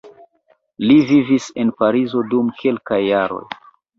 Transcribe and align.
Li 0.85 0.95
vivis 1.09 1.49
en 1.65 1.73
Parizo 1.83 2.23
dum 2.33 2.51
kelkaj 2.63 3.01
jaroj. 3.11 3.45